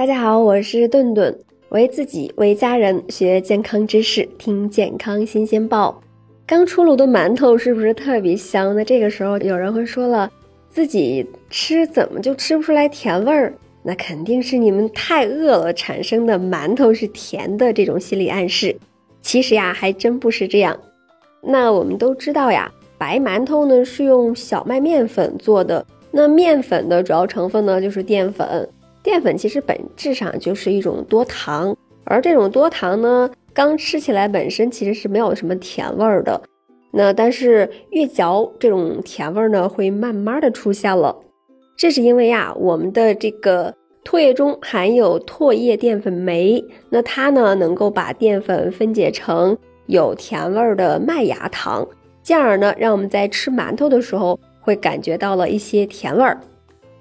[0.00, 6.00] 大家好，我是顿顿，为自己为家人学健康知识，听健康新鲜报。
[6.46, 8.74] 刚出炉的馒头是不是特别香？
[8.74, 10.32] 那这个时候有人会说了，
[10.70, 13.52] 自己吃怎么就吃不出来甜味儿？
[13.82, 18.74] 那肯定是你们太饿了产生的馒头是甜的这种心理暗示。
[19.20, 20.80] 其实呀，还真不是这样。
[21.42, 25.84] 那我们都知道呀，白馒头呢是用小麦面粉做的。
[26.10, 28.66] 那面粉的主要成分呢就是淀粉，
[29.02, 36.40] 淀粉其实本质上就是一种多糖，而这种多糖呢，刚吃起来本身其实是没有什么甜味儿的。
[36.92, 41.16] 那但是越嚼，这种甜味儿呢会慢慢的出现了。
[41.76, 49.56] 这是因为呀，我们的这个唾液中含有唾液淀粉酶，那它呢能够把淀粉分解成
[49.86, 51.86] 有甜味儿的麦芽糖，
[52.22, 54.38] 进而呢让我们在吃馒头的时候。
[54.62, 56.38] 会感觉到了一些甜味儿。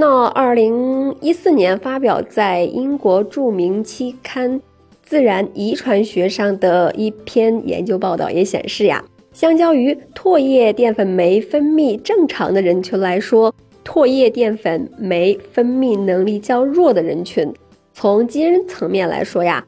[0.00, 4.58] 那二零一四年发表在英国著名期刊
[5.02, 17.52] 《自然遗传学》上的一篇研究报道也显示呀，相较于唾液淀粉酶分泌正常的人群来说，唾液淀粉酶分泌能力较弱的人群，
[17.92, 19.62] 从基因层面来说呀，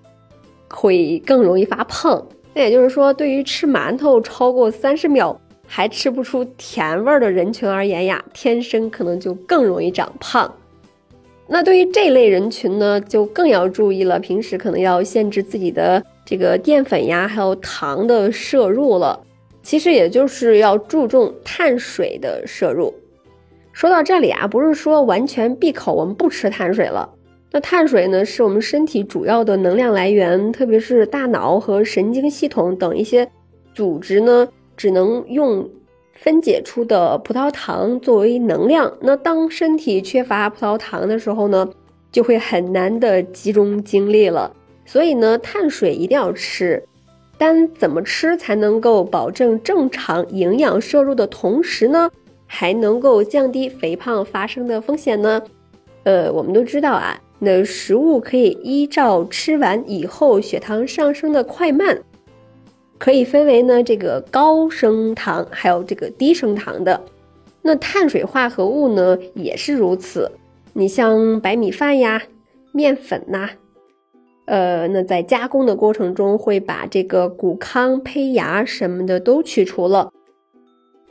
[0.71, 2.27] 会更容易发胖。
[2.55, 5.39] 那也就是说，对于吃馒头超过三十秒。
[5.75, 10.55] 还吃不出甜味儿的人群而言呀，天生可能就更容易长胖。
[11.49, 19.19] 那对于这类人群呢，就更要注意了，平时可能要限制自己的这个淀粉呀，还有糖的摄入了。
[19.63, 22.93] 其实也就是要注重碳水的摄入。
[23.73, 27.09] 说到这里啊，不是说完全闭口，我们不吃碳水了。
[27.51, 33.27] 那碳水呢，是我们身体主要的能量来源，特别是大脑和神经系统等一些
[33.75, 34.47] 组织呢。
[34.83, 35.71] 只能用
[36.13, 38.93] 分解出的葡萄糖作为能量。
[39.01, 41.69] 那当身体缺乏葡萄糖的时候呢，
[42.11, 44.53] 就会很难的集中精力了。
[44.85, 46.83] 所以呢，碳水一定要吃。
[47.39, 52.11] 但怎么吃才能够保证正常营养摄入的同时呢，
[52.49, 55.41] 还能够降低肥胖发生的风险呢？
[56.03, 62.03] 呃，我们都知道啊，那食物可以依照吃完以后血糖上升的快慢。
[63.03, 67.01] 可以分为呢这个高升糖，还有这个低升糖的。
[67.61, 70.31] 那碳水化合物呢也是如此。
[70.73, 72.23] 你像白米饭呀、
[72.71, 73.51] 面粉呐，
[74.45, 80.13] 呃，那在加工的过程中会把这个谷糠、胚芽什么的都去除了。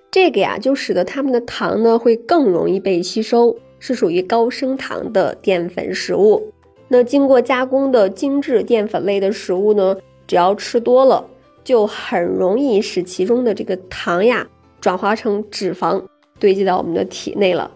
[0.10, 6.42] 这个呀就使得它们的糖呢会更容易被吸收，是属于高升糖的淀粉食物。
[6.88, 11.28] 那经过加工的精致淀粉类的食物呢，只要吃多了。
[11.64, 14.48] 就很容易使其中的这个糖呀
[14.80, 16.02] 转化成脂肪
[16.40, 17.70] 堆积到我们的体内了，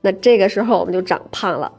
[0.00, 1.70] 那这个时候我们就长胖了。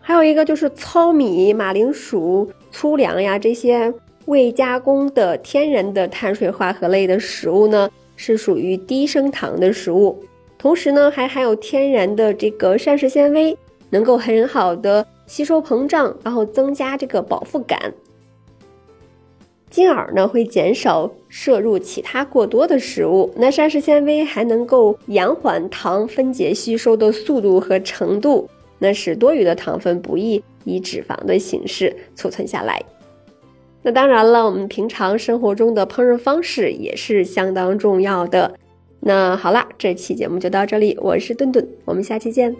[0.00, 3.92] 还有一个就是糙米、马铃薯、粗粮呀这些
[4.26, 10.20] 未加工的天然的碳水化合类的食物呢，是属于低升糖的食物，
[10.58, 13.56] 同时呢还含有天然的这个膳食纤维，
[13.90, 17.92] 能够很好的吸收膨胀，然后增加这个饱腹感。
[19.76, 23.30] 进而呢，会减少摄入其他过多的食物。
[23.36, 28.48] 那膳食纤维还能够延缓糖分解吸收的速度和程度，
[28.78, 32.82] 那使多余的糖分不易以脂肪的形式储存下来。
[33.82, 38.50] 那当然了，我们平常生活中的烹饪方式也是相当重要的。
[39.00, 42.56] 那好啦，这期节目就到这里，我是顿顿，我们下期见。